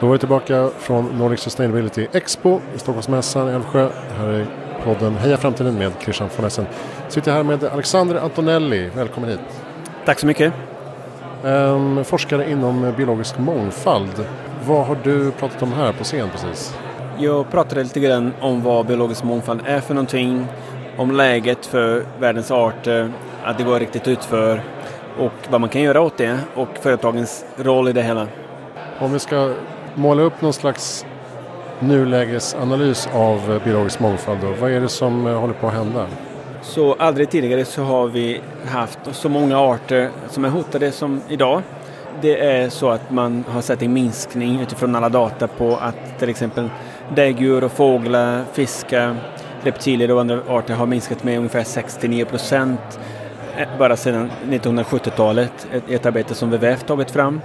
Då 0.00 0.08
är 0.08 0.12
vi 0.12 0.18
tillbaka 0.18 0.70
från 0.78 1.18
Nordic 1.18 1.40
Sustainability 1.40 2.06
Expo 2.12 2.60
i 2.74 2.78
Stockholmsmässan 2.78 3.48
i 3.48 3.52
Älvsjö. 3.52 3.88
Här 4.18 4.28
är 4.28 4.46
podden 4.84 5.16
Heja 5.16 5.36
Framtiden 5.36 5.74
med 5.74 5.92
Christian 6.00 6.28
von 6.36 6.46
Essen. 6.46 6.66
Sitter 7.08 7.32
här 7.32 7.42
med 7.42 7.64
Alexander 7.64 8.16
Antonelli. 8.16 8.90
Välkommen 8.96 9.30
hit. 9.30 9.40
Tack 10.04 10.20
så 10.20 10.26
mycket. 10.26 10.52
Um, 11.42 12.04
forskare 12.04 12.50
inom 12.50 12.92
biologisk 12.96 13.38
mångfald. 13.38 14.26
Vad 14.66 14.86
har 14.86 14.98
du 15.02 15.30
pratat 15.30 15.62
om 15.62 15.72
här 15.72 15.92
på 15.92 16.04
scen 16.04 16.28
precis? 16.32 16.76
Jag 17.18 17.50
pratade 17.50 17.82
lite 17.82 18.00
grann 18.00 18.32
om 18.40 18.62
vad 18.62 18.86
biologisk 18.86 19.24
mångfald 19.24 19.60
är 19.66 19.80
för 19.80 19.94
någonting, 19.94 20.46
om 20.96 21.10
läget 21.10 21.66
för 21.66 22.04
världens 22.18 22.50
arter, 22.50 23.12
att 23.44 23.58
det 23.58 23.64
går 23.64 23.80
riktigt 23.80 24.08
utför 24.08 24.62
och 25.18 25.32
vad 25.50 25.60
man 25.60 25.70
kan 25.70 25.82
göra 25.82 26.00
åt 26.00 26.16
det 26.16 26.38
och 26.54 26.68
företagens 26.80 27.44
roll 27.56 27.88
i 27.88 27.92
det 27.92 28.02
hela. 28.02 28.26
Om 28.98 29.12
vi 29.12 29.18
ska 29.18 29.54
måla 29.94 30.22
upp 30.22 30.40
någon 30.40 30.52
slags 30.52 31.06
nulägesanalys 31.80 33.08
av 33.14 33.60
biologisk 33.64 34.00
mångfald 34.00 34.40
då, 34.40 34.52
vad 34.60 34.70
är 34.70 34.80
det 34.80 34.88
som 34.88 35.26
eh, 35.26 35.40
håller 35.40 35.54
på 35.54 35.66
att 35.66 35.74
hända? 35.74 36.06
Så 36.62 36.94
aldrig 36.98 37.30
tidigare 37.30 37.64
så 37.64 37.82
har 37.82 38.06
vi 38.06 38.40
haft 38.66 38.98
så 39.12 39.28
många 39.28 39.58
arter 39.58 40.10
som 40.30 40.44
är 40.44 40.48
hotade 40.48 40.92
som 40.92 41.20
idag. 41.28 41.62
Det 42.20 42.46
är 42.46 42.68
så 42.68 42.90
att 42.90 43.10
man 43.10 43.44
har 43.48 43.60
sett 43.60 43.82
en 43.82 43.92
minskning 43.92 44.60
utifrån 44.60 44.96
alla 44.96 45.08
data 45.08 45.48
på 45.48 45.76
att 45.76 46.18
till 46.18 46.28
exempel 46.28 46.70
däggdjur 47.14 47.64
och 47.64 47.72
fåglar, 47.72 48.44
fiskar, 48.52 49.16
reptiler 49.62 50.10
och 50.10 50.20
andra 50.20 50.40
arter 50.48 50.74
har 50.74 50.86
minskat 50.86 51.24
med 51.24 51.36
ungefär 51.38 51.64
69 51.64 52.24
procent 52.24 52.98
Eh, 53.56 53.68
bara 53.78 53.96
sedan 53.96 54.30
1970-talet. 54.48 55.66
Ett, 55.72 55.90
ett 55.90 56.06
arbete 56.06 56.34
som 56.34 56.50
WWF 56.50 56.82
tagit 56.82 57.10
fram. 57.10 57.40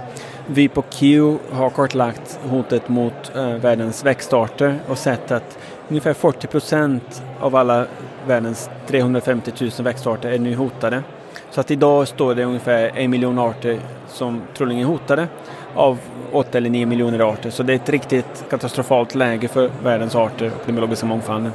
Vi 0.46 0.68
på 0.68 0.82
Q 0.82 1.36
har 1.52 1.70
kartlagt 1.70 2.38
hotet 2.48 2.88
mot 2.88 3.36
eh, 3.36 3.54
världens 3.54 4.04
växtarter 4.04 4.78
och 4.88 4.98
sett 4.98 5.30
att 5.30 5.58
ungefär 5.88 6.12
40 6.12 6.46
procent 6.46 7.22
av 7.40 7.56
alla 7.56 7.86
världens 8.26 8.70
350 8.86 9.52
000 9.60 9.70
växtarter 9.78 10.30
är 10.30 10.38
nu 10.38 10.54
hotade. 10.54 11.02
Så 11.50 11.60
att 11.60 11.70
idag 11.70 12.08
står 12.08 12.34
det 12.34 12.44
ungefär 12.44 12.90
en 12.94 13.10
miljon 13.10 13.38
arter 13.38 13.80
som 14.08 14.42
troligen 14.56 14.82
är 14.82 14.86
hotade 14.86 15.28
av 15.74 15.98
8 16.32 16.58
eller 16.58 16.70
9 16.70 16.86
miljoner 16.86 17.32
arter. 17.32 17.50
Så 17.50 17.62
det 17.62 17.72
är 17.72 17.76
ett 17.76 17.88
riktigt 17.88 18.44
katastrofalt 18.50 19.14
läge 19.14 19.48
för 19.48 19.70
världens 19.82 20.14
arter 20.16 20.46
och 20.46 20.62
den 20.66 20.74
biologiska 20.74 21.06
mångfalden. 21.06 21.52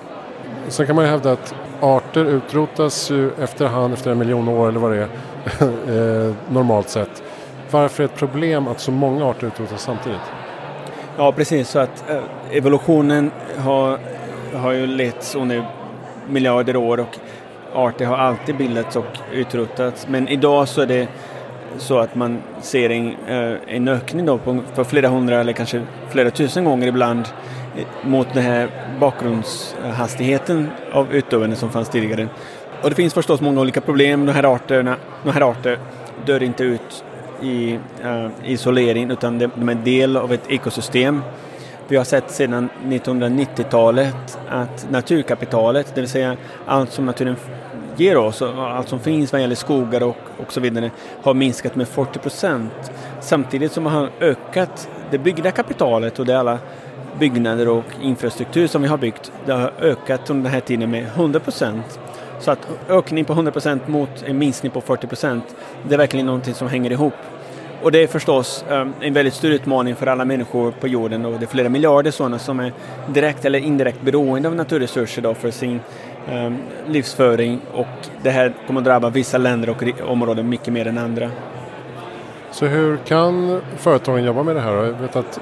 Sen 0.67 0.87
kan 0.87 0.95
man 0.95 1.05
ju 1.05 1.11
hävda 1.11 1.31
att 1.31 1.55
arter 1.81 2.25
utrotas 2.25 3.11
ju 3.11 3.31
efterhand 3.41 3.93
efter 3.93 4.11
en 4.11 4.17
miljon 4.17 4.47
år 4.47 4.69
eller 4.69 4.79
vad 4.79 4.91
det 4.91 4.97
är 4.97 6.27
eh, 6.27 6.33
normalt 6.49 6.89
sett. 6.89 7.23
Varför 7.71 8.03
är 8.03 8.07
det 8.07 8.13
ett 8.13 8.19
problem 8.19 8.67
att 8.67 8.79
så 8.79 8.91
många 8.91 9.25
arter 9.25 9.47
utrotas 9.47 9.81
samtidigt? 9.81 10.21
Ja 11.17 11.31
precis, 11.31 11.69
så 11.69 11.79
att 11.79 12.09
eh, 12.09 12.21
evolutionen 12.51 13.31
har, 13.57 13.99
har 14.53 14.71
ju 14.71 14.87
letts 14.87 15.35
under 15.35 15.65
miljarder 16.29 16.75
år 16.75 16.99
och 16.99 17.17
arter 17.73 18.05
har 18.05 18.17
alltid 18.17 18.57
bildats 18.57 18.95
och 18.95 19.17
utrotats. 19.33 20.07
Men 20.07 20.27
idag 20.27 20.67
så 20.67 20.81
är 20.81 20.85
det 20.85 21.07
så 21.77 21.99
att 21.99 22.15
man 22.15 22.41
ser 22.61 22.89
en, 22.89 23.15
eh, 23.27 23.57
en 23.67 23.87
ökning 23.87 24.25
då 24.25 24.37
på, 24.37 24.59
för 24.73 24.83
flera 24.83 25.07
hundra 25.07 25.39
eller 25.39 25.53
kanske 25.53 25.81
flera 26.09 26.31
tusen 26.31 26.65
gånger 26.65 26.87
ibland 26.87 27.19
eh, 27.19 27.44
mot 28.01 28.33
den 28.33 28.43
här 28.43 28.69
bakgrundshastigheten 28.99 30.69
av 30.91 31.13
utdöende 31.13 31.55
som 31.55 31.69
fanns 31.69 31.89
tidigare. 31.89 32.27
Och 32.81 32.89
det 32.89 32.95
finns 32.95 33.13
förstås 33.13 33.41
många 33.41 33.61
olika 33.61 33.81
problem. 33.81 34.25
De 34.25 34.31
här 34.31 34.55
arterna, 34.55 34.95
de 35.23 35.31
här 35.31 35.41
arter 35.41 35.79
dör 36.25 36.43
inte 36.43 36.63
ut 36.63 37.03
i 37.41 37.79
uh, 38.05 38.27
isolering 38.43 39.11
utan 39.11 39.39
de 39.39 39.69
är 39.69 39.71
en 39.71 39.83
del 39.83 40.17
av 40.17 40.33
ett 40.33 40.51
ekosystem. 40.51 41.21
Vi 41.87 41.97
har 41.97 42.03
sett 42.03 42.31
sedan 42.31 42.69
1990-talet 42.83 44.37
att 44.49 44.87
naturkapitalet, 44.89 45.95
det 45.95 46.01
vill 46.01 46.09
säga 46.09 46.37
allt 46.65 46.91
som 46.91 47.05
naturen 47.05 47.35
ger 47.97 48.17
oss, 48.17 48.41
allt 48.41 48.89
som 48.89 48.99
finns 48.99 49.31
vad 49.31 49.41
gäller 49.41 49.55
skogar 49.55 50.03
och, 50.03 50.17
och 50.37 50.53
så 50.53 50.59
vidare, 50.59 50.91
har 51.23 51.33
minskat 51.33 51.75
med 51.75 51.87
40 51.87 52.19
procent. 52.19 52.91
Samtidigt 53.21 53.71
som 53.71 53.83
man 53.83 53.93
har 53.93 54.09
ökat 54.19 54.89
det 55.11 55.17
byggda 55.17 55.51
kapitalet 55.51 56.19
och 56.19 56.25
det 56.25 56.39
alla 56.39 56.59
byggnader 57.19 57.67
och 57.67 57.85
infrastruktur 58.01 58.67
som 58.67 58.81
vi 58.81 58.87
har 58.87 58.97
byggt, 58.97 59.31
det 59.45 59.53
har 59.53 59.71
ökat 59.79 60.29
under 60.29 60.43
den 60.43 60.53
här 60.53 60.59
tiden 60.59 60.91
med 60.91 61.05
100 61.05 61.39
procent. 61.39 61.99
Så 62.39 62.51
att 62.51 62.67
ökning 62.89 63.25
på 63.25 63.33
100 63.33 63.51
procent 63.51 63.87
mot 63.87 64.23
en 64.25 64.37
minskning 64.37 64.71
på 64.71 64.81
40 64.81 65.07
procent, 65.07 65.55
det 65.87 65.93
är 65.93 65.97
verkligen 65.97 66.25
någonting 66.25 66.53
som 66.53 66.67
hänger 66.67 66.91
ihop. 66.91 67.13
Och 67.81 67.91
det 67.91 68.03
är 68.03 68.07
förstås 68.07 68.65
ehm, 68.69 68.93
en 69.01 69.13
väldigt 69.13 69.33
stor 69.33 69.51
utmaning 69.51 69.95
för 69.95 70.07
alla 70.07 70.25
människor 70.25 70.71
på 70.71 70.87
jorden 70.87 71.25
och 71.25 71.39
det 71.39 71.45
är 71.45 71.47
flera 71.47 71.69
miljarder 71.69 72.11
sådana 72.11 72.39
som 72.39 72.59
är 72.59 72.73
direkt 73.07 73.45
eller 73.45 73.59
indirekt 73.59 74.01
beroende 74.01 74.49
av 74.49 74.55
naturresurser 74.55 75.21
då 75.21 75.33
för 75.33 75.51
sin 75.51 75.79
ehm, 76.31 76.57
livsföring 76.87 77.59
och 77.73 77.87
det 78.23 78.29
här 78.29 78.53
kommer 78.67 78.81
att 78.81 78.85
drabba 78.85 79.09
vissa 79.09 79.37
länder 79.37 79.69
och 79.69 80.09
områden 80.09 80.49
mycket 80.49 80.73
mer 80.73 80.87
än 80.87 80.97
andra. 80.97 81.31
Så 82.51 82.65
hur 82.65 82.97
kan 82.97 83.61
företagen 83.77 84.23
jobba 84.23 84.43
med 84.43 84.55
det 84.55 84.61
här? 84.61 84.73
Jag 84.73 84.93
vet 84.93 85.15
att 85.15 85.39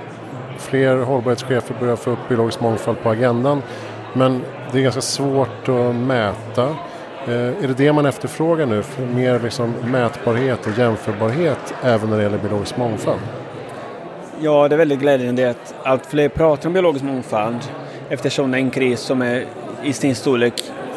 fler 0.63 0.97
hållbarhetschefer 0.97 1.75
börjar 1.79 1.95
få 1.95 2.11
upp 2.11 2.29
biologisk 2.29 2.61
mångfald 2.61 2.97
på 3.03 3.09
agendan 3.09 3.61
men 4.13 4.41
det 4.71 4.79
är 4.79 4.83
ganska 4.83 5.01
svårt 5.01 5.69
att 5.69 5.95
mäta. 5.95 6.63
Eh, 7.27 7.63
är 7.63 7.67
det 7.67 7.73
det 7.77 7.93
man 7.93 8.05
efterfrågar 8.05 8.65
nu? 8.65 8.83
För 8.83 9.05
mer 9.05 9.39
liksom 9.39 9.73
mätbarhet 9.83 10.67
och 10.67 10.77
jämförbarhet 10.77 11.73
även 11.83 12.09
när 12.09 12.17
det 12.17 12.23
gäller 12.23 12.37
biologisk 12.37 12.77
mångfald? 12.77 13.19
Ja, 14.39 14.67
det 14.67 14.75
är 14.75 14.77
väldigt 14.77 14.99
glädjande 14.99 15.49
att 15.49 15.75
allt 15.83 16.05
fler 16.05 16.29
pratar 16.29 16.67
om 16.69 16.73
biologisk 16.73 17.05
mångfald 17.05 17.59
eftersom 18.09 18.51
det 18.51 18.57
är 18.57 18.61
en 18.61 18.71
kris 18.71 18.99
som 18.99 19.21
är 19.21 19.45
i 19.83 19.93
sin 19.93 20.15
storlek 20.15 20.53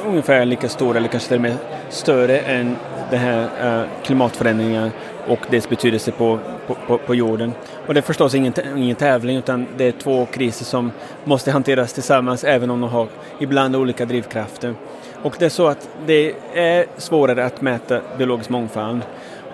ungefär 0.06 0.44
lika 0.44 0.69
stor 0.69 0.97
eller 0.97 1.09
kanske 1.09 1.28
till 1.28 1.37
och 1.37 1.43
med 1.43 1.56
större 1.88 2.38
än 2.38 2.77
den 3.10 3.19
här 3.19 3.48
eh, 3.62 3.87
klimatförändringen 4.04 4.91
och 5.28 5.41
dess 5.50 5.69
betydelse 5.69 6.12
på, 6.12 6.38
på, 6.66 6.99
på, 6.99 7.15
jorden. 7.15 7.53
Och 7.87 7.94
det 7.94 8.00
är 8.00 8.03
förstås 8.03 8.34
ingen, 8.34 8.53
ingen 8.77 8.97
tävling 8.97 9.37
utan 9.37 9.66
det 9.77 9.84
är 9.84 9.93
två 9.93 10.27
kriser 10.27 10.65
som 10.65 10.93
måste 11.25 11.50
hanteras 11.50 11.93
tillsammans 11.93 12.44
även 12.44 12.71
om 12.71 12.81
de 12.81 12.91
har 12.91 13.09
ibland 13.38 13.77
olika 13.77 14.04
drivkrafter. 14.04 14.75
Och 15.22 15.37
det 15.38 15.44
är 15.44 15.50
så 15.50 15.66
att 15.66 15.88
det 16.06 16.34
är 16.54 16.87
svårare 16.97 17.44
att 17.44 17.60
mäta 17.60 18.00
biologisk 18.19 18.50
mångfald 18.50 19.03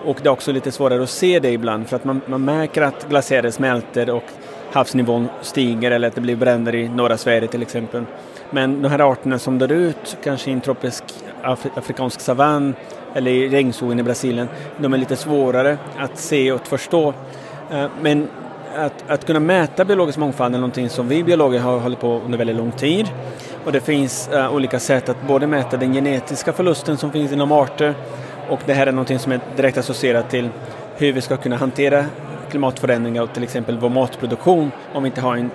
och 0.05 0.17
det 0.21 0.29
är 0.29 0.31
också 0.31 0.51
lite 0.51 0.71
svårare 0.71 1.03
att 1.03 1.09
se 1.09 1.39
det 1.39 1.51
ibland 1.51 1.87
för 1.87 1.95
att 1.95 2.03
man, 2.03 2.21
man 2.25 2.45
märker 2.45 2.81
att 2.81 3.09
glaciärer 3.09 3.51
smälter 3.51 4.09
och 4.09 4.23
havsnivån 4.71 5.27
stiger 5.41 5.91
eller 5.91 6.07
att 6.07 6.15
det 6.15 6.21
blir 6.21 6.35
bränder 6.35 6.75
i 6.75 6.89
norra 6.89 7.17
Sverige 7.17 7.47
till 7.47 7.61
exempel. 7.61 8.03
Men 8.49 8.81
de 8.81 8.89
här 8.89 9.11
arterna 9.11 9.39
som 9.39 9.59
dör 9.59 9.71
ut, 9.71 10.17
kanske 10.23 10.49
i 10.49 10.53
en 10.53 10.61
tropisk 10.61 11.03
Afri 11.43 11.71
afrikansk 11.75 12.19
savann 12.21 12.75
eller 13.15 13.31
i 13.31 13.49
regnskogen 13.49 13.99
i 13.99 14.03
Brasilien, 14.03 14.47
de 14.77 14.93
är 14.93 14.97
lite 14.97 15.15
svårare 15.15 15.77
att 15.97 16.17
se 16.17 16.51
och 16.51 16.67
förstå. 16.67 17.13
Eh, 17.71 17.85
men 18.01 18.27
att, 18.75 19.03
att 19.07 19.25
kunna 19.25 19.39
mäta 19.39 19.85
biologisk 19.85 20.17
mångfald 20.17 20.55
är 20.55 20.59
någonting 20.59 20.89
som 20.89 21.07
vi 21.07 21.23
biologer 21.23 21.59
har 21.59 21.79
hållit 21.79 21.99
på 21.99 22.21
under 22.25 22.37
väldigt 22.37 22.55
lång 22.55 22.71
tid. 22.71 23.09
Och 23.65 23.71
det 23.71 23.79
finns 23.79 24.29
uh, 24.33 24.55
olika 24.55 24.79
sätt 24.79 25.09
att 25.09 25.27
både 25.27 25.47
mäta 25.47 25.77
den 25.77 25.93
genetiska 25.93 26.53
förlusten 26.53 26.97
som 26.97 27.11
finns 27.11 27.31
inom 27.31 27.51
arter 27.51 27.95
och 28.49 28.59
det 28.65 28.73
här 28.73 28.87
är 28.87 28.91
någonting 28.91 29.19
som 29.19 29.31
är 29.31 29.39
direkt 29.55 29.77
associerat 29.77 30.29
till 30.29 30.49
hur 30.95 31.13
vi 31.13 31.21
ska 31.21 31.37
kunna 31.37 31.55
hantera 31.55 32.05
klimatförändringar 32.49 33.21
och 33.23 33.33
till 33.33 33.43
exempel 33.43 33.77
vår 33.77 33.89
matproduktion 33.89 34.71
om 34.93 35.03
vi 35.03 35.07
inte 35.07 35.21
har 35.21 35.37
en, 35.37 35.51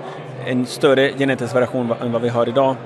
en 0.46 0.66
större 0.66 1.12
genetisk 1.18 1.54
variation 1.54 1.94
än 2.00 2.12
vad 2.12 2.22
vi 2.22 2.28
har 2.28 2.48
idag. 2.48 2.76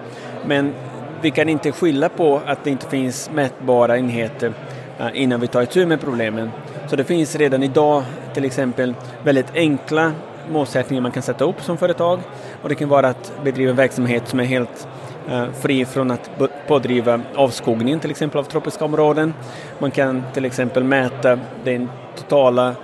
Men 0.47 0.75
vi 1.22 1.31
kan 1.31 1.49
inte 1.49 1.72
skylla 1.72 2.09
på 2.09 2.41
att 2.47 2.65
det 2.65 2.71
inte 2.71 2.87
finns 2.87 3.31
mätbara 3.31 3.99
enheter 3.99 4.53
eh, 4.99 5.06
innan 5.15 5.41
vi 5.41 5.47
tar 5.47 5.62
itu 5.62 5.87
med 5.87 6.00
problemen. 6.00 6.50
Så 6.88 6.97
det 6.97 7.05
finns 7.05 7.37
redan 7.37 7.62
idag 7.62 8.03
till 8.34 8.44
exempel 8.44 8.94
väldigt 9.25 9.55
enkla 9.55 10.13
målsättningar 10.51 11.03
man 11.03 11.13
kan 11.13 11.22
sätta 11.22 11.45
upp 11.45 11.63
som 11.63 11.77
företag 11.77 12.21
och 12.63 12.69
det 12.69 12.74
kan 12.74 12.89
vara 12.89 13.09
att 13.09 13.33
bedriva 13.45 13.71
en 13.71 13.77
verksamhet 13.77 14.28
som 14.28 14.41
är 14.41 14.45
helt 14.45 14.89
eh, 15.30 15.45
fri 15.60 15.84
från 15.84 16.10
att 16.10 16.30
pådriva 16.69 17.21
avskogningen 17.34 18.01
till 18.01 18.10
exempel 18.10 18.39
av 18.39 18.45
tropiska 18.45 18.84
områden. 18.84 19.34
Man 19.78 19.91
kan 19.91 20.22
till 20.34 20.45
exempel 20.45 20.84
mäta 20.84 21.39
den 21.65 21.89
totala 22.16 22.74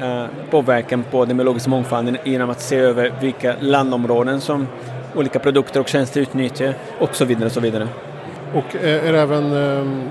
eh, 0.00 0.24
påverkan 0.50 1.04
på 1.10 1.24
den 1.24 1.36
biologiska 1.36 1.70
mångfalden 1.70 2.16
genom 2.24 2.50
att 2.50 2.60
se 2.60 2.76
över 2.76 3.12
vilka 3.20 3.54
landområden 3.60 4.40
som 4.40 4.66
olika 5.14 5.38
produkter 5.38 5.80
och 5.80 5.88
tjänster 5.88 6.20
utnyttjar 6.20 6.74
och 6.98 7.14
så 7.16 7.24
vidare. 7.24 7.46
Och 7.46 7.52
så 7.52 7.60
vidare. 7.60 7.88
Och 8.54 8.76
eh, 8.76 9.08
är 9.08 9.12
det 9.12 9.20
även 9.20 9.52
ehm, 9.52 10.10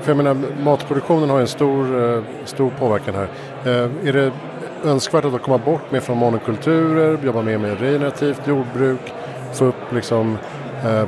för 0.00 0.10
jag 0.10 0.16
menar, 0.16 0.36
matproduktionen 0.64 1.30
har 1.30 1.40
en 1.40 1.46
stor, 1.46 2.04
eh, 2.04 2.22
stor 2.44 2.70
påverkan 2.70 3.14
här. 3.14 3.28
Eh, 3.64 4.08
är 4.08 4.12
det 4.12 4.32
önskvärt 4.84 5.24
att 5.24 5.42
komma 5.42 5.58
bort 5.58 5.92
mer 5.92 6.00
från 6.00 6.18
monokulturer, 6.18 7.18
jobba 7.24 7.42
mer 7.42 7.58
med 7.58 7.80
regenerativt 7.80 8.46
jordbruk, 8.46 9.12
få 9.52 9.64
upp 9.64 9.92
liksom, 9.92 10.38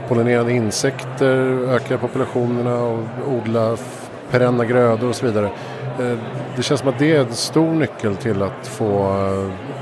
pollinerande 0.08 0.52
insekter, 0.52 1.36
öka 1.74 1.98
populationerna 1.98 2.82
och 2.82 2.98
odla 3.28 3.76
perenna 4.30 4.64
grödor 4.64 5.08
och 5.08 5.14
så 5.14 5.26
vidare. 5.26 5.50
Det 6.56 6.62
känns 6.62 6.80
som 6.80 6.88
att 6.88 6.98
det 6.98 7.16
är 7.16 7.20
en 7.20 7.34
stor 7.34 7.70
nyckel 7.70 8.16
till 8.16 8.42
att 8.42 8.66
få 8.66 9.16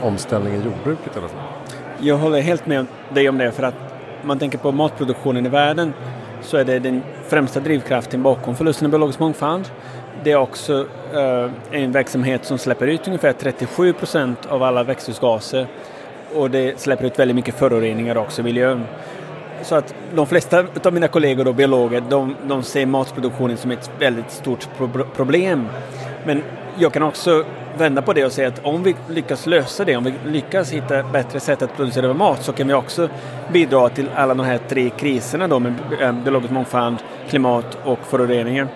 omställning 0.03 0.55
i 0.55 0.57
jordbruket 0.57 1.17
i 1.17 1.19
alla 1.19 1.29
fall. 1.29 1.62
Jag 2.05 2.17
håller 2.17 2.41
helt 2.41 2.67
med 2.67 2.87
dig 3.15 3.29
om 3.29 3.39
det 3.39 3.53
för 3.53 3.63
att 3.63 3.75
man 4.23 4.39
tänker 4.39 4.59
på 4.59 4.73
matproduktionen 4.73 5.47
i 5.47 5.49
världen 5.49 5.93
så 6.41 6.57
är 6.57 6.65
det 6.65 6.79
den 6.79 7.03
främsta 7.29 7.61
drivkraften 7.61 8.23
bakom 8.23 8.57
förlusten 8.57 8.87
av 8.87 8.91
biologisk 8.91 9.19
mångfald. 9.19 9.71
Det 10.25 10.33
är 10.33 10.37
också 10.37 10.87
eh, 11.15 11.51
en 11.71 11.93
verksamhet 11.93 12.45
som 12.45 12.59
släpper 12.59 12.87
ut 12.87 13.07
ungefär 13.07 13.33
37 13.33 13.93
procent 13.93 14.47
av 14.47 14.63
alla 14.63 14.83
växthusgaser 14.83 15.67
och 16.35 16.51
det 16.51 16.81
släpper 16.81 17.05
ut 17.05 17.19
väldigt 17.19 17.35
mycket 17.35 17.55
föroreningar 17.55 18.17
också 18.17 18.41
i 18.41 18.45
miljön. 18.45 18.85
Så 19.63 19.75
att 19.75 19.95
de 20.15 20.27
flesta 20.27 20.65
av 20.85 20.93
mina 20.93 21.09
kollegor 21.09 21.49
och 21.49 21.55
biologer, 21.55 22.03
de, 22.09 22.35
de 22.47 22.63
ser 22.63 22.87
matproduktionen 22.87 23.57
som 23.57 23.71
ett 23.71 23.91
väldigt 23.99 24.31
stort 24.31 24.69
pro 24.77 24.89
problem. 25.17 25.69
Men 26.25 26.43
jag 26.79 26.93
kan 26.93 27.03
också 27.03 27.45
vända 27.79 28.03
på 28.03 28.13
det 28.13 28.25
och 28.25 28.33
säga 28.33 28.49
att 28.49 28.65
om 28.65 28.83
vi 28.83 28.97
lyckas 29.09 29.47
lösa 29.47 29.85
det, 29.85 29.97
om 29.97 30.05
vi 30.05 30.15
lyckas 30.27 30.73
hitta 30.73 31.03
bättre 31.03 31.41
sätt 31.41 31.63
att 31.63 31.77
producera 31.77 32.15
mat 32.15 32.43
så 32.43 32.53
kan 32.53 32.69
vi 32.69 32.75
också 32.75 33.09
bidra 33.53 33.89
till 33.89 34.09
alla 34.15 34.35
de 34.35 34.47
här 34.47 34.61
tre 34.69 34.91
kriserna 34.91 35.49
då 35.49 35.59
med 35.59 35.75
eh, 36.01 36.13
biologisk 36.13 36.53
mångfald, 36.53 36.97
klimat 37.29 37.79
och 37.85 37.99
föroreningar. 37.99 38.69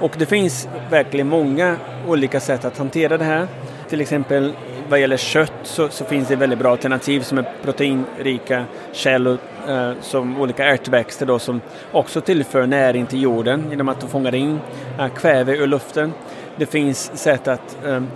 Och 0.00 0.14
det 0.18 0.26
finns 0.26 0.68
verkligen 0.90 1.28
många 1.28 1.76
olika 2.06 2.40
sätt 2.40 2.64
att 2.64 2.78
hantera 2.78 3.18
det 3.18 3.24
här. 3.24 3.46
Till 3.88 4.00
exempel 4.00 4.52
vad 4.88 5.00
gäller 5.00 5.16
kött 5.16 5.52
så, 5.62 5.88
så 5.88 6.04
finns 6.04 6.28
det 6.28 6.36
väldigt 6.36 6.58
bra 6.58 6.70
alternativ 6.70 7.20
som 7.20 7.38
är 7.38 7.44
proteinrika 7.62 8.64
källor 8.92 9.38
eh, 9.68 9.92
som 10.00 10.40
olika 10.40 10.64
ärtväxter 10.64 11.26
då 11.26 11.38
som 11.38 11.60
också 11.92 12.20
tillför 12.20 12.66
näring 12.66 13.06
till 13.06 13.22
jorden 13.22 13.64
genom 13.70 13.88
att 13.88 14.00
de 14.00 14.10
fångar 14.10 14.34
in 14.34 14.60
eh, 14.98 15.08
kväve 15.08 15.56
ur 15.56 15.66
luften. 15.66 16.12
Det 16.56 16.66
finns 16.66 17.10
sätt 17.14 17.48
att 17.48 17.78
ehm, 17.86 18.06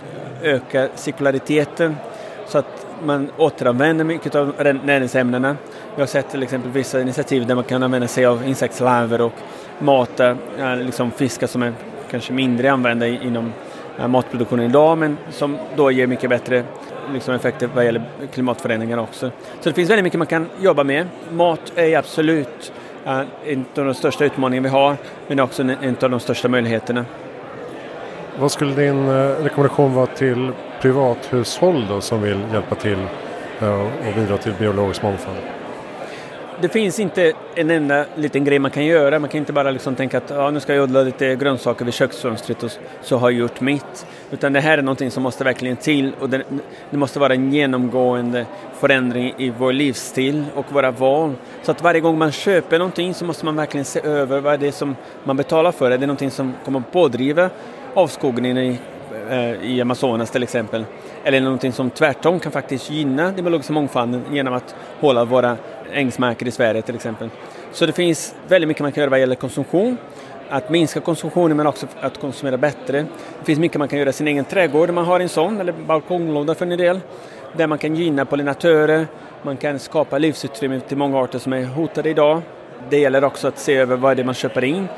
öka 0.43 0.89
cirkulariteten 0.95 1.97
så 2.47 2.59
att 2.59 2.87
man 3.05 3.31
återanvänder 3.37 4.05
mycket 4.05 4.35
av 4.35 4.55
näringsämnena. 4.85 5.57
Jag 5.95 6.03
har 6.03 6.07
sett 6.07 6.31
till 6.31 6.43
exempel 6.43 6.71
vissa 6.71 7.01
initiativ 7.01 7.47
där 7.47 7.55
man 7.55 7.65
kan 7.65 7.83
använda 7.83 8.09
sig 8.09 8.27
av 8.27 8.49
insektslarver 8.49 9.21
och 9.21 9.33
mata 9.79 10.37
eh, 10.59 10.77
liksom 10.77 11.11
fiskar 11.11 11.47
som 11.47 11.63
är 11.63 11.73
kanske 12.11 12.33
mindre 12.33 12.73
använda 12.73 13.07
inom 13.07 13.53
eh, 13.99 14.09
matproduktionen 14.09 14.65
idag 14.65 14.99
men 14.99 15.17
som 15.31 15.59
då 15.77 15.91
ger 15.91 16.07
mycket 16.07 16.31
bättre 16.31 16.65
liksom, 17.13 17.35
effekter 17.35 17.69
vad 17.75 17.85
gäller 17.85 18.03
klimatförändringar 18.33 18.99
också. 18.99 19.31
Så 19.61 19.69
det 19.69 19.75
finns 19.75 19.91
väldigt 19.91 20.05
mycket 20.05 20.19
man 20.19 20.27
kan 20.27 20.47
jobba 20.61 20.85
med. 20.85 21.07
Mat 21.31 21.73
är 21.77 21.99
absolut 21.99 22.73
eh, 23.07 23.21
en 23.47 23.65
av 23.77 23.85
de 23.85 23.95
största 23.95 24.25
utmaningarna 24.25 24.69
vi 24.69 24.73
har 24.73 24.97
men 25.27 25.41
också 25.41 25.63
en 25.63 25.97
av 26.03 26.11
de 26.11 26.21
största 26.21 26.49
möjligheterna. 26.49 27.05
Vad 28.41 28.53
skulle 28.53 28.75
din 28.75 29.09
eh, 29.09 29.13
rekommendation 29.43 29.95
vara 29.95 30.07
till 30.07 30.53
privathushåll 30.81 31.87
då, 31.89 32.01
som 32.01 32.23
vill 32.23 32.41
hjälpa 32.53 32.75
till 32.75 32.99
eh, 33.61 33.81
och 33.81 34.15
bidra 34.17 34.37
till 34.37 34.53
biologisk 34.59 35.03
mångfald? 35.03 35.37
Det 36.61 36.69
finns 36.69 37.01
inte 37.01 37.33
en 37.55 37.71
enda 37.71 38.05
liten 38.15 38.45
grej 38.45 38.59
man 38.59 38.71
kan 38.71 38.85
göra. 38.85 39.19
Man 39.19 39.31
kan 39.31 39.39
inte 39.39 39.53
bara 39.53 39.71
liksom 39.71 39.95
tänka 39.95 40.19
att 40.19 40.31
ja, 40.31 40.51
nu 40.51 40.61
ska 40.61 40.75
jag 40.75 40.83
odla 40.83 41.03
lite 41.03 41.37
grönsaker 41.37 41.85
vid 41.85 41.95
köksfönstret 41.95 42.63
och 42.63 42.71
så 43.03 43.17
har 43.17 43.31
jag 43.31 43.41
gjort 43.41 43.61
mitt. 43.61 44.07
Utan 44.31 44.53
det 44.53 44.61
här 44.61 44.79
är 44.79 44.83
någonting 44.83 45.11
som 45.11 45.23
måste 45.23 45.45
verkligen 45.45 45.77
till 45.77 46.15
och 46.21 46.31
det, 46.31 46.43
det 46.91 46.97
måste 46.97 47.19
vara 47.19 47.35
en 47.35 47.53
genomgående 47.53 48.47
förändring 48.81 49.35
i 49.39 49.51
vår 49.51 49.73
livsstil 49.73 50.45
och 50.55 50.73
våra 50.73 50.91
val. 50.91 51.35
Så 51.63 51.71
att 51.71 51.83
varje 51.83 52.01
gång 52.01 52.19
man 52.19 52.33
köper 52.33 52.79
någonting 52.79 53.15
så 53.15 53.25
måste 53.25 53.45
man 53.45 53.57
verkligen 53.57 53.85
se 53.85 54.01
över 54.05 54.41
vad 54.41 54.61
det 54.61 54.67
är 54.67 54.73
som 54.73 54.97
man 55.25 55.37
betalar 55.37 55.73
för. 55.73 55.91
Är 55.91 55.99
det 55.99 56.07
någonting 56.07 56.31
som 56.31 56.55
kommer 56.65 56.79
att 56.79 56.93
pådriva 56.93 57.51
avskogningen 57.99 58.59
i, 58.59 58.79
eh, 59.31 59.71
i 59.71 59.81
Amazonas 59.81 60.31
till 60.31 60.43
exempel. 60.43 60.85
Eller 61.25 61.41
någonting 61.41 61.73
som 61.73 61.91
tvärtom 61.91 62.41
kan 62.41 62.53
faktiskt 62.53 62.91
gynna 62.91 63.25
den 63.25 63.45
biologiska 63.45 63.73
mångfalden 63.73 64.23
genom 64.33 64.55
att 64.55 64.75
hålla 65.01 65.25
våra 65.25 65.57
ängsmarker 65.93 66.49
i 66.49 66.51
Sverige 66.51 66.83
till 66.83 66.95
exempel. 66.95 67.31
Så 67.73 67.87
det 67.87 67.93
finns 67.93 68.35
väldigt 68.49 68.69
mycket 68.69 68.83
man 68.83 68.93
kan 68.93 69.01
göra 69.01 69.11
vad 69.11 69.21
gäller 69.21 69.35
konsumtion. 69.35 69.97
Att 70.51 70.71
minska 70.71 71.01
konsumtionen 71.01 71.57
men 71.57 71.67
också 71.67 71.87
att 72.01 72.21
konsumera 72.21 72.57
bättre. 72.57 73.07
Det 73.39 73.45
finns 73.45 73.59
mycket 73.59 73.79
man 73.79 73.89
kan 73.89 73.99
göra 73.99 74.11
i 74.11 74.13
sin 74.13 74.29
egen 74.29 74.45
trädgård 74.45 74.89
om 74.89 74.95
man 74.95 75.05
har 75.05 75.21
en 75.21 75.29
sån, 75.29 75.61
eller 75.61 75.73
balkonglåda 75.73 76.55
för 76.55 76.67
en 76.67 76.79
del. 76.79 77.01
Där 77.57 77.67
man 77.67 77.79
kan 77.79 77.97
gynna 77.97 78.25
pollinatörer, 78.25 79.07
man 79.43 79.57
kan 79.57 79.79
skapa 79.79 80.19
livsutrymme 80.19 80.81
till 80.81 80.97
många 80.97 81.19
arter 81.19 81.39
som 81.39 81.53
är 81.53 81.65
hotade 81.65 82.11
idag. 82.11 82.43
Det 82.91 82.99
gäller 82.99 83.25
också 83.25 83.49
att 83.49 83.59
se 83.59 83.77
över 83.77 83.97
vad 83.97 84.17
det 84.17 84.23
är 84.23 84.25
man 84.25 84.35
köper 84.35 84.65
in. 84.65 84.89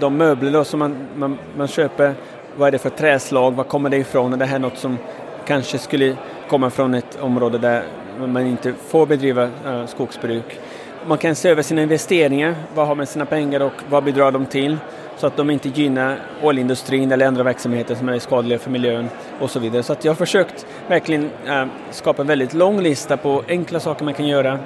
De 0.00 0.16
möbler 0.16 0.64
som 0.64 0.78
man, 0.78 0.96
man, 1.16 1.38
man 1.56 1.68
köper 1.68 2.14
vad 2.58 2.68
är 2.68 2.72
det 2.72 2.78
för 2.78 2.90
träslag, 2.90 3.54
var 3.54 3.64
kommer 3.64 3.90
det 3.90 3.96
ifrån? 3.96 4.32
Är 4.32 4.36
det 4.36 4.46
här 4.46 4.58
något 4.58 4.78
som 4.78 4.98
kanske 5.46 5.78
skulle 5.78 6.16
komma 6.48 6.70
från 6.70 6.94
ett 6.94 7.18
område 7.20 7.58
där 7.58 7.82
man 8.18 8.46
inte 8.46 8.72
får 8.72 9.06
bedriva 9.06 9.42
eh, 9.42 9.86
skogsbruk? 9.86 10.60
Man 11.06 11.18
kan 11.18 11.34
se 11.34 11.48
över 11.48 11.62
sina 11.62 11.82
investeringar, 11.82 12.54
vad 12.74 12.86
har 12.86 12.94
man 12.94 13.06
sina 13.06 13.26
pengar 13.26 13.60
och 13.60 13.72
vad 13.90 14.04
bidrar 14.04 14.32
de 14.32 14.46
till? 14.46 14.76
Så 15.16 15.26
att 15.26 15.36
de 15.36 15.50
inte 15.50 15.68
gynnar 15.68 16.18
oljeindustrin 16.42 17.12
eller 17.12 17.26
andra 17.26 17.42
verksamheter 17.42 17.94
som 17.94 18.08
är 18.08 18.18
skadliga 18.18 18.58
för 18.58 18.70
miljön 18.70 19.08
och 19.40 19.50
så 19.50 19.58
vidare. 19.58 19.82
Så 19.82 19.92
att 19.92 20.04
jag 20.04 20.12
har 20.12 20.16
försökt 20.16 20.66
verkligen 20.88 21.30
eh, 21.46 21.64
skapa 21.90 22.22
en 22.22 22.28
väldigt 22.28 22.54
lång 22.54 22.80
lista 22.80 23.16
på 23.16 23.42
enkla 23.48 23.80
saker 23.80 24.04
man 24.04 24.14
kan 24.14 24.26
göra, 24.26 24.58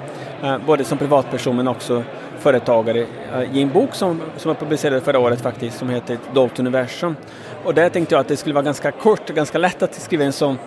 eh, 0.43 0.57
både 0.65 0.83
som 0.83 0.97
privatperson 0.97 1.55
men 1.55 1.67
också 1.67 2.03
företagare 2.43 3.05
eh, 3.33 3.57
i 3.57 3.61
en 3.61 3.69
bok 3.69 3.95
som, 3.95 4.21
som 4.37 4.49
jag 4.49 4.59
publicerade 4.59 5.01
förra 5.01 5.19
året 5.19 5.41
faktiskt 5.41 5.77
som 5.77 5.89
heter 5.89 6.17
Dolt 6.33 6.59
universum. 6.59 7.15
Och 7.63 7.73
där 7.73 7.89
tänkte 7.89 8.15
jag 8.15 8.19
att 8.19 8.27
det 8.27 8.37
skulle 8.37 8.55
vara 8.55 8.65
ganska 8.65 8.91
kort 8.91 9.29
och 9.29 9.35
ganska 9.35 9.57
lätt 9.57 9.83
att 9.83 9.93
skriva 9.93 10.23
en 10.23 10.33
sån, 10.33 10.57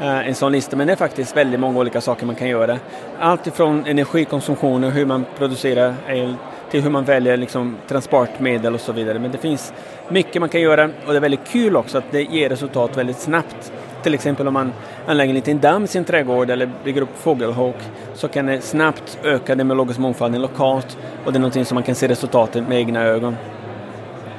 eh, 0.00 0.28
en 0.28 0.34
sån 0.34 0.52
lista 0.52 0.76
men 0.76 0.86
det 0.86 0.92
är 0.92 0.96
faktiskt 0.96 1.36
väldigt 1.36 1.60
många 1.60 1.78
olika 1.78 2.00
saker 2.00 2.26
man 2.26 2.34
kan 2.34 2.48
göra. 2.48 2.78
Allt 3.18 3.46
ifrån 3.46 3.86
energikonsumtion 3.86 4.84
och 4.84 4.90
hur 4.90 5.06
man 5.06 5.24
producerar 5.38 5.94
el 6.08 6.34
till 6.70 6.82
hur 6.82 6.90
man 6.90 7.04
väljer 7.04 7.36
liksom, 7.36 7.76
transportmedel 7.88 8.74
och 8.74 8.80
så 8.80 8.92
vidare. 8.92 9.18
Men 9.18 9.32
det 9.32 9.38
finns 9.38 9.72
mycket 10.08 10.40
man 10.40 10.48
kan 10.48 10.60
göra 10.60 10.84
och 10.84 11.12
det 11.12 11.16
är 11.16 11.20
väldigt 11.20 11.48
kul 11.48 11.76
också 11.76 11.98
att 11.98 12.04
det 12.10 12.22
ger 12.22 12.48
resultat 12.48 12.96
väldigt 12.96 13.18
snabbt. 13.18 13.72
Till 14.06 14.14
exempel 14.14 14.48
om 14.48 14.54
man 14.54 14.72
anlägger 15.06 15.30
en 15.30 15.34
liten 15.34 15.60
damm 15.60 15.84
i 15.84 15.86
sin 15.86 16.04
trädgård 16.04 16.50
eller 16.50 16.70
bygger 16.84 17.02
upp 17.02 17.18
fågelholk 17.18 17.76
så 18.14 18.28
kan 18.28 18.46
det 18.46 18.60
snabbt 18.60 19.18
öka 19.22 19.54
den 19.54 19.68
biologiska 19.68 20.02
mångfalden 20.02 20.42
lokalt 20.42 20.98
och 21.24 21.32
det 21.32 21.38
är 21.38 21.40
någonting 21.40 21.64
som 21.64 21.74
man 21.74 21.82
kan 21.82 21.94
se 21.94 22.08
resultatet 22.08 22.68
med 22.68 22.78
egna 22.78 23.02
ögon. 23.02 23.36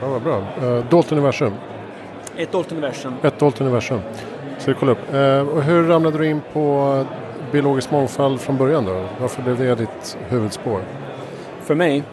Ja, 0.02 0.08
vad 0.08 0.22
bra. 0.22 0.38
Uh, 0.64 0.86
dolt 0.90 1.12
universum. 1.12 1.54
Ett 2.38 2.52
dolt 2.52 2.72
universum. 2.72 3.14
Ett 3.24 3.40
dolt 3.40 3.62
universum. 3.62 4.00
Ska 4.58 4.72
vi 4.72 4.78
kolla 4.80 4.92
upp. 4.92 5.14
Uh, 5.14 5.62
hur 5.62 5.84
ramlade 5.84 6.18
du 6.18 6.28
in 6.28 6.42
på 6.54 7.06
biologisk 7.52 7.92
mångfald 7.92 8.42
från 8.42 8.57
början 8.57 8.86
då? 8.86 9.06
Varför 9.21 9.42
blev 9.42 9.57
det 9.57 9.76
ditt 9.76 10.18
huvudspår? 10.30 10.80
För 11.62 11.76
mig? 11.76 12.04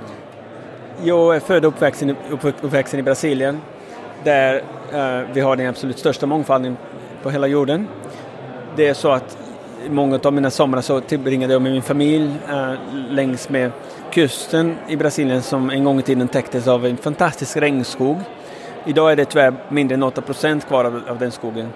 Jag 1.02 1.36
är 1.36 1.40
född 1.40 1.64
och 1.64 1.72
uppväxten, 1.72 2.16
uppväxten 2.62 3.00
i 3.00 3.02
Brasilien 3.02 3.60
där 4.24 4.54
uh, 4.94 5.28
vi 5.32 5.40
har 5.40 5.56
den 5.56 5.66
absolut 5.66 5.98
största 5.98 6.26
mångfalden 6.26 6.76
på 7.24 7.30
hela 7.30 7.46
jorden. 7.46 7.88
Det 8.76 8.88
är 8.88 8.94
så 8.94 9.10
att 9.10 9.38
många 9.88 10.20
av 10.24 10.32
mina 10.32 10.50
somrar 10.50 10.80
så 10.80 11.00
tillbringade 11.00 11.52
jag 11.52 11.62
med 11.62 11.72
min 11.72 11.82
familj 11.82 12.30
eh, 12.48 12.72
längs 13.10 13.48
med 13.48 13.70
kusten 14.12 14.76
i 14.88 14.96
Brasilien 14.96 15.42
som 15.42 15.70
en 15.70 15.84
gång 15.84 15.98
i 15.98 16.02
tiden 16.02 16.28
täcktes 16.28 16.68
av 16.68 16.86
en 16.86 16.96
fantastisk 16.96 17.56
regnskog. 17.56 18.20
Idag 18.86 19.12
är 19.12 19.16
det 19.16 19.24
tyvärr 19.24 19.54
mindre 19.68 19.94
än 19.94 20.02
8 20.02 20.20
procent 20.20 20.66
kvar 20.66 20.84
av, 20.84 21.02
av, 21.08 21.18
den 21.18 21.32
skogen. 21.32 21.68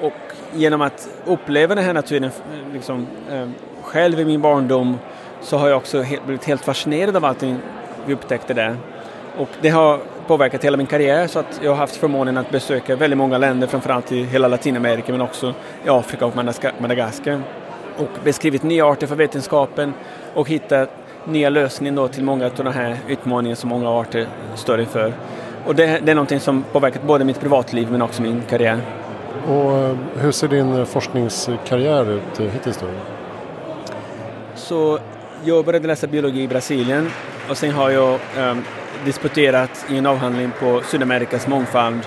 Och 0.00 0.12
genom 0.52 0.82
att 0.82 1.08
uppleva 1.26 1.74
den 1.74 1.84
här 1.84 1.94
naturen 1.94 2.24
eh, 2.24 2.72
liksom, 2.72 3.06
eh, 3.30 3.48
själv 3.82 4.20
i 4.20 4.24
min 4.24 4.40
barndom 4.40 4.98
så 5.40 5.56
har 5.56 5.68
jag 5.68 5.76
också 5.76 6.02
helt, 6.02 6.24
blivit 6.24 6.44
helt 6.44 6.64
fascinerad 6.64 7.16
av 7.16 7.24
allting 7.24 7.56
vi 8.06 8.14
upptäckte 8.14 8.54
där. 8.54 8.76
Och 9.38 9.48
det 9.60 9.68
har 9.68 10.00
påverkat 10.26 10.64
hela 10.64 10.76
min 10.76 10.86
karriär 10.86 11.26
så 11.26 11.38
att 11.38 11.60
jag 11.62 11.70
har 11.70 11.76
haft 11.76 11.96
förmånen 11.96 12.38
att 12.38 12.50
besöka 12.50 12.96
väldigt 12.96 13.16
många 13.16 13.38
länder, 13.38 13.66
framförallt 13.66 14.12
i 14.12 14.24
hela 14.24 14.48
Latinamerika 14.48 15.12
men 15.12 15.20
också 15.20 15.54
i 15.84 15.88
Afrika 15.88 16.26
och 16.26 16.36
Madagaskar. 16.80 17.42
Och 17.96 18.08
beskrivit 18.24 18.62
nya 18.62 18.86
arter 18.86 19.06
för 19.06 19.16
vetenskapen 19.16 19.94
och 20.34 20.48
hittat 20.48 20.90
nya 21.24 21.50
lösningar 21.50 22.08
till 22.08 22.24
många 22.24 22.46
av 22.46 22.52
de 22.56 22.66
här 22.66 22.96
utmaningar 23.08 23.56
som 23.56 23.70
många 23.70 23.90
arter 23.90 24.26
står 24.54 24.80
inför. 24.80 25.12
Och 25.66 25.74
det, 25.74 26.00
det 26.04 26.10
är 26.10 26.14
någonting 26.14 26.40
som 26.40 26.64
påverkat 26.72 27.02
både 27.02 27.24
mitt 27.24 27.40
privatliv 27.40 27.90
men 27.90 28.02
också 28.02 28.22
min 28.22 28.42
karriär. 28.48 28.80
Och 29.48 29.78
eh, 29.78 29.96
hur 30.16 30.32
ser 30.32 30.48
din 30.48 30.86
forskningskarriär 30.86 32.10
ut 32.10 32.52
hittills 32.52 32.78
då? 32.78 32.86
Så 34.54 34.98
jag 35.44 35.64
började 35.64 35.86
läsa 35.86 36.06
biologi 36.06 36.42
i 36.42 36.48
Brasilien 36.48 37.10
och 37.50 37.56
sen 37.56 37.70
har 37.70 37.90
jag 37.90 38.18
um, 38.38 38.64
disputerat 39.04 39.86
i 39.90 39.96
en 39.96 40.06
avhandling 40.06 40.50
på 40.60 40.82
Sydamerikas 40.84 41.46
mångfald 41.46 42.00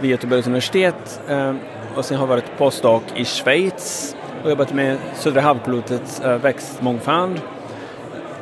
vid 0.00 0.10
Göteborgs 0.10 0.46
universitet 0.46 1.20
eh, 1.28 1.54
och 1.96 2.04
sen 2.04 2.16
har 2.16 2.24
jag 2.24 2.28
varit 2.28 2.58
postdoc 2.58 3.02
i 3.14 3.24
Schweiz 3.24 4.16
och 4.44 4.50
jobbat 4.50 4.74
med 4.74 4.98
södra 5.14 5.40
halvklotets 5.40 6.20
eh, 6.20 6.36
växtmångfald. 6.38 7.40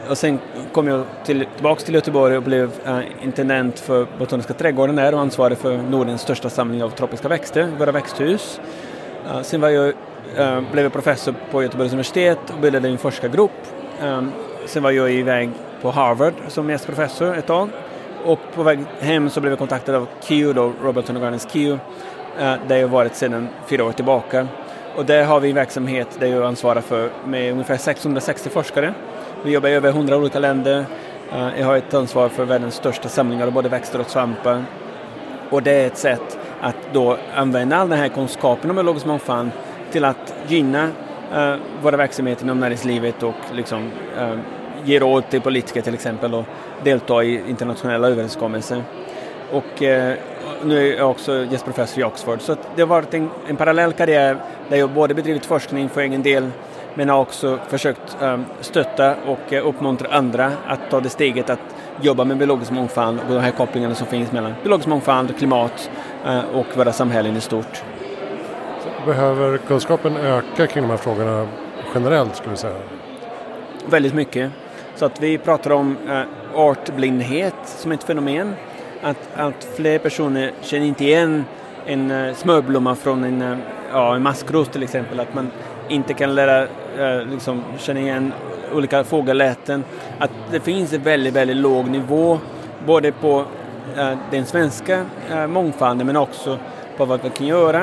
och 0.08 0.18
sen 0.18 0.38
kom 0.72 0.88
jag 0.88 1.04
till, 1.24 1.46
tillbaka 1.54 1.80
till 1.80 1.94
Göteborg 1.94 2.36
och 2.36 2.42
blev 2.42 2.70
eh, 2.86 3.00
intendent 3.22 3.78
för 3.80 4.06
Botaniska 4.18 4.54
trädgården 4.54 4.96
där 4.96 5.14
och 5.14 5.20
ansvarig 5.20 5.58
för 5.58 5.76
Nordens 5.76 6.20
största 6.20 6.50
samling 6.50 6.82
av 6.82 6.90
tropiska 6.90 7.28
växter, 7.28 7.70
våra 7.78 7.92
växthus. 7.92 8.60
Sen 9.42 9.60
var 9.60 9.68
jag, 9.68 9.94
blev 10.72 10.84
jag 10.84 10.92
professor 10.92 11.34
på 11.50 11.62
Göteborgs 11.62 11.92
universitet 11.92 12.38
och 12.54 12.60
bildade 12.60 12.88
en 12.88 12.98
forskargrupp. 12.98 13.66
Sen 14.66 14.82
var 14.82 14.90
jag 14.90 15.12
iväg 15.12 15.50
på 15.82 15.90
Harvard 15.90 16.34
som 16.48 16.70
gästprofessor 16.70 17.36
ett 17.36 17.46
tag. 17.46 17.68
Och 18.24 18.38
på 18.54 18.62
väg 18.62 18.78
hem 19.00 19.30
så 19.30 19.40
blev 19.40 19.52
jag 19.52 19.58
kontaktad 19.58 19.94
av 19.94 20.08
Q, 20.22 20.52
då, 20.52 20.72
Robert 20.82 21.08
Gardens 21.08 21.48
Q, 21.52 21.78
eh, 22.38 22.54
där 22.68 22.76
jag 22.76 22.88
varit 22.88 23.14
sedan 23.14 23.48
fyra 23.66 23.84
år 23.84 23.92
tillbaka. 23.92 24.48
Och 24.96 25.04
där 25.04 25.24
har 25.24 25.40
vi 25.40 25.48
en 25.48 25.54
verksamhet 25.54 26.08
där 26.20 26.26
jag 26.26 26.42
ansvarar 26.42 26.80
för 26.80 27.10
med 27.26 27.52
ungefär 27.52 27.76
660 27.76 28.50
forskare. 28.50 28.94
Vi 29.44 29.52
jobbar 29.52 29.68
i 29.68 29.72
över 29.72 29.90
100 29.90 30.16
olika 30.16 30.38
länder. 30.38 30.84
Eh, 31.32 31.48
jag 31.58 31.66
har 31.66 31.76
ett 31.76 31.94
ansvar 31.94 32.28
för 32.28 32.44
världens 32.44 32.74
största 32.74 33.08
samlingar 33.08 33.46
av 33.46 33.52
både 33.52 33.68
växter 33.68 34.00
och 34.00 34.10
svampar. 34.10 34.64
Och 35.50 35.62
det 35.62 35.70
är 35.70 35.86
ett 35.86 35.98
sätt 35.98 36.38
att 36.60 36.76
då 36.92 37.16
använda 37.34 37.76
all 37.76 37.88
den 37.88 37.98
här 37.98 38.08
kunskapen 38.08 38.70
om 38.70 38.76
biologisk 38.76 39.06
mångfald 39.06 39.50
till 39.92 40.04
att 40.04 40.34
gynna 40.48 40.90
eh, 41.34 41.54
våra 41.82 41.96
verksamheter 41.96 42.44
inom 42.44 42.60
näringslivet 42.60 43.22
och 43.22 43.34
liksom, 43.52 43.90
ge 44.84 44.98
råd 44.98 45.30
till 45.30 45.40
politiker 45.40 45.80
till 45.80 45.94
exempel 45.94 46.34
och 46.34 46.44
delta 46.84 47.22
i 47.22 47.42
internationella 47.48 48.08
överenskommelser. 48.08 48.82
Och 49.52 49.82
uh, 49.82 50.12
nu 50.64 50.92
är 50.92 50.96
jag 50.96 51.10
också 51.10 51.44
gästprofessor 51.50 52.00
i 52.00 52.04
Oxford. 52.04 52.40
Så 52.40 52.56
det 52.76 52.82
har 52.82 52.88
varit 52.88 53.14
en, 53.14 53.30
en 53.48 53.56
parallell 53.56 53.92
karriär 53.92 54.36
där 54.68 54.76
jag 54.76 54.90
både 54.90 55.14
bedrivit 55.14 55.46
forskning 55.46 55.88
för 55.88 56.00
egen 56.00 56.22
del 56.22 56.50
men 56.94 57.08
har 57.08 57.20
också 57.20 57.58
försökt 57.68 58.16
um, 58.20 58.44
stötta 58.60 59.14
och 59.26 59.52
uh, 59.52 59.66
uppmuntra 59.66 60.08
andra 60.10 60.52
att 60.66 60.90
ta 60.90 61.00
det 61.00 61.08
steget 61.08 61.50
att 61.50 61.58
jobba 62.00 62.24
med 62.24 62.36
biologisk 62.36 62.70
mångfald 62.70 63.20
och 63.28 63.34
de 63.34 63.40
här 63.40 63.50
kopplingarna 63.50 63.94
som 63.94 64.06
finns 64.06 64.32
mellan 64.32 64.54
biologisk 64.62 64.88
mångfald, 64.88 65.38
klimat 65.38 65.90
uh, 66.26 66.40
och 66.54 66.66
våra 66.74 66.92
samhällen 66.92 67.36
i 67.36 67.40
stort. 67.40 67.82
Behöver 69.06 69.58
kunskapen 69.58 70.16
öka 70.16 70.66
kring 70.66 70.82
de 70.82 70.90
här 70.90 70.96
frågorna 70.96 71.48
generellt 71.94 72.36
skulle 72.36 72.52
du 72.52 72.56
säga? 72.56 72.74
Väldigt 73.86 74.14
mycket. 74.14 74.52
Så 74.98 75.04
att 75.04 75.20
vi 75.20 75.38
pratar 75.38 75.70
om 75.70 75.96
eh, 76.08 76.22
artblindhet 76.54 77.54
som 77.64 77.92
ett 77.92 78.04
fenomen 78.04 78.54
att 79.02 79.28
att 79.36 79.68
fler 79.76 79.98
personer 79.98 80.52
känner 80.60 80.86
inte 80.86 81.04
igen 81.04 81.44
en 81.86 82.10
eh, 82.10 82.34
smörblomma 82.34 82.94
från 82.94 83.24
en, 83.24 83.42
eh, 83.42 83.58
ja, 83.92 84.16
en 84.16 84.22
maskros 84.22 84.68
till 84.68 84.82
exempel. 84.82 85.20
Att 85.20 85.34
man 85.34 85.50
inte 85.88 86.14
kan 86.14 86.34
lära 86.34 86.62
eh, 86.98 87.26
liksom, 87.30 87.62
känna 87.78 88.00
igen 88.00 88.32
olika 88.74 89.04
fågelläten. 89.04 89.84
Att 90.18 90.30
det 90.50 90.60
finns 90.60 90.92
en 90.92 91.02
väldigt, 91.02 91.34
väldigt 91.34 91.56
låg 91.56 91.88
nivå 91.90 92.38
både 92.86 93.12
på 93.12 93.44
eh, 93.96 94.18
den 94.30 94.46
svenska 94.46 95.04
eh, 95.30 95.46
mångfalden 95.46 96.06
men 96.06 96.16
också 96.16 96.58
på 96.96 97.04
vad 97.04 97.22
vi 97.22 97.30
kan 97.30 97.46
göra 97.46 97.82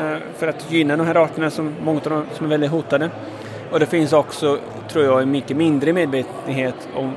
eh, 0.00 0.16
för 0.36 0.48
att 0.48 0.72
gynna 0.72 0.96
de 0.96 1.06
här 1.06 1.14
arterna 1.14 1.50
som 1.50 1.74
många 1.84 2.00
av 2.00 2.10
dem 2.10 2.24
som 2.34 2.46
är 2.46 2.50
väldigt 2.50 2.70
hotade. 2.70 3.10
Och 3.70 3.80
det 3.80 3.86
finns 3.86 4.12
också, 4.12 4.58
tror 4.88 5.04
jag, 5.04 5.22
en 5.22 5.30
mycket 5.30 5.56
mindre 5.56 5.92
medvetenhet 5.92 6.88
om 6.94 7.12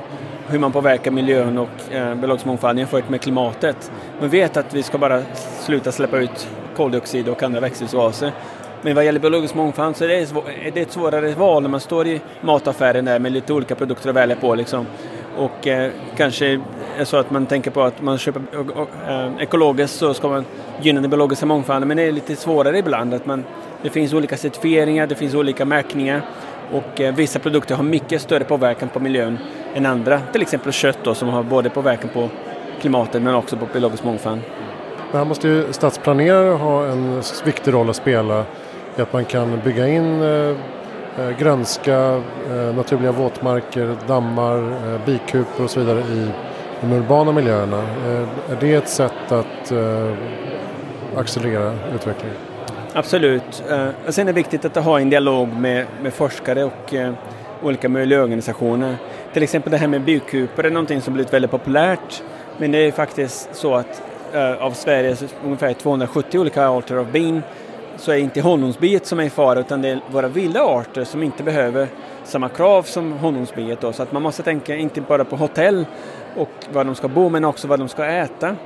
hur 0.48 0.58
man 0.58 0.72
påverkar 0.72 1.10
miljön 1.10 1.58
och 1.58 1.92
eh, 1.92 2.14
biologisk 2.14 2.46
mångfald 2.46 2.78
jämfört 2.78 3.08
med 3.08 3.20
klimatet. 3.20 3.92
Man 4.20 4.28
vet 4.28 4.56
att 4.56 4.74
vi 4.74 4.82
ska 4.82 4.98
bara 4.98 5.22
sluta 5.60 5.92
släppa 5.92 6.18
ut 6.18 6.48
koldioxid 6.76 7.28
och 7.28 7.42
andra 7.42 7.60
växthusgaser. 7.60 8.32
Men 8.82 8.94
vad 8.94 9.04
gäller 9.04 9.20
biologisk 9.20 9.54
mångfald 9.54 9.96
så 9.96 10.04
är 10.04 10.08
det, 10.08 10.14
är 10.14 10.70
det 10.70 10.80
ett 10.80 10.92
svårare 10.92 11.34
val 11.34 11.62
när 11.62 11.70
man 11.70 11.80
står 11.80 12.06
i 12.06 12.20
mataffären 12.40 13.04
där 13.04 13.18
med 13.18 13.32
lite 13.32 13.52
olika 13.52 13.74
produkter 13.74 14.08
att 14.08 14.16
välja 14.16 14.36
på. 14.36 14.54
Liksom. 14.54 14.86
Och 15.36 15.66
eh, 15.66 15.90
kanske 16.16 16.60
är 16.98 17.04
så 17.04 17.16
att 17.16 17.30
man 17.30 17.46
tänker 17.46 17.70
på 17.70 17.82
att 17.82 18.02
man 18.02 18.18
köper 18.18 18.42
eh, 19.08 19.42
ekologiskt 19.42 19.98
så 19.98 20.14
ska 20.14 20.28
man 20.28 20.44
gynna 20.82 21.00
den 21.00 21.10
biologiska 21.10 21.46
mångfalden. 21.46 21.88
Men 21.88 21.96
det 21.96 22.02
är 22.02 22.12
lite 22.12 22.36
svårare 22.36 22.78
ibland. 22.78 23.14
Att 23.14 23.26
man, 23.26 23.44
det 23.82 23.90
finns 23.90 24.12
olika 24.12 24.36
certifieringar, 24.36 25.06
det 25.06 25.14
finns 25.14 25.34
olika 25.34 25.64
märkningar. 25.64 26.22
Och 26.72 27.00
eh, 27.00 27.14
vissa 27.14 27.38
produkter 27.38 27.74
har 27.74 27.84
mycket 27.84 28.22
större 28.22 28.44
påverkan 28.44 28.88
på 28.88 29.00
miljön 29.00 29.38
än 29.74 29.86
andra. 29.86 30.20
Till 30.32 30.42
exempel 30.42 30.72
kött 30.72 30.98
då, 31.02 31.14
som 31.14 31.28
har 31.28 31.42
både 31.42 31.70
påverkan 31.70 32.10
på 32.12 32.28
klimatet 32.80 33.22
men 33.22 33.34
också 33.34 33.56
på 33.56 33.66
biologisk 33.72 34.04
mångfald. 34.04 34.40
Här 35.12 35.24
måste 35.24 35.48
ju 35.48 35.72
stadsplanerare 35.72 36.54
ha 36.54 36.86
en 36.86 37.22
viktig 37.44 37.74
roll 37.74 37.90
att 37.90 37.96
spela 37.96 38.44
i 38.96 39.02
att 39.02 39.12
man 39.12 39.24
kan 39.24 39.60
bygga 39.64 39.88
in 39.88 40.22
eh, 40.22 40.56
eh 41.18 41.38
grönska, 41.38 42.22
eh, 42.50 42.74
naturliga 42.76 43.12
våtmarker, 43.12 43.96
dammar, 44.06 44.58
eh, 44.58 45.04
bikupor 45.06 45.64
och 45.64 45.70
så 45.70 45.80
vidare 45.80 46.00
i 46.00 46.30
de 46.80 46.92
urbana 46.92 47.32
miljöerna. 47.32 47.78
Eh, 47.78 48.52
är 48.52 48.60
det 48.60 48.74
ett 48.74 48.88
sätt 48.88 49.32
att 49.32 49.72
eh, 49.72 50.12
accelerera 51.16 51.74
utvecklingen? 51.94 52.36
Absolut. 52.92 53.62
Eh, 53.70 53.88
och 54.06 54.14
sen 54.14 54.28
är 54.28 54.32
det 54.32 54.36
viktigt 54.36 54.64
att 54.64 54.84
ha 54.84 55.00
en 55.00 55.10
dialog 55.10 55.48
med, 55.48 55.86
med 56.02 56.14
forskare 56.14 56.64
och 56.64 56.94
olika 57.62 57.88
miljöorganisationer. 57.88 58.96
Till 59.32 59.42
exempel 59.42 59.72
det 59.72 59.78
här 59.78 59.88
med 59.88 60.00
bikupor 60.00 60.66
är 60.66 60.70
någonting 60.70 61.00
som 61.00 61.14
blivit 61.14 61.32
väldigt 61.32 61.50
populärt. 61.50 62.22
Men 62.58 62.72
det 62.72 62.78
är 62.78 62.92
faktiskt 62.92 63.48
så 63.52 63.74
att 63.74 64.02
av 64.58 64.72
Sveriges 64.72 65.24
ungefär 65.44 65.72
270 65.72 66.40
olika 66.40 66.68
arter 66.68 66.96
av 66.96 67.12
bin 67.12 67.42
så 67.96 68.10
är 68.10 68.14
det 68.14 68.20
inte 68.20 68.40
honungsbiet 68.40 69.06
som 69.06 69.20
är 69.20 69.24
i 69.24 69.30
fara 69.30 69.60
utan 69.60 69.82
det 69.82 69.88
är 69.88 70.00
våra 70.10 70.28
vilda 70.28 70.62
arter 70.62 71.04
som 71.04 71.22
inte 71.22 71.42
behöver 71.42 71.88
samma 72.24 72.48
krav 72.48 72.82
som 72.82 73.12
honungsbiet. 73.12 73.80
Då. 73.80 73.92
Så 73.92 74.02
att 74.02 74.12
man 74.12 74.22
måste 74.22 74.42
tänka 74.42 74.76
inte 74.76 75.00
bara 75.00 75.24
på 75.24 75.36
hotell 75.36 75.86
och 76.36 76.50
var 76.72 76.84
de 76.84 76.94
ska 76.94 77.08
bo 77.08 77.28
men 77.28 77.44
också 77.44 77.68
vad 77.68 77.78
de 77.78 77.88
ska 77.88 78.04
äta. 78.04 78.56